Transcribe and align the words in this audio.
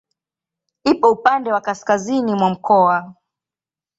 Ipo 0.83 1.11
upande 1.11 1.51
wa 1.51 1.61
kaskazini 1.61 2.35
mwa 2.35 2.49
mkoa. 2.49 3.13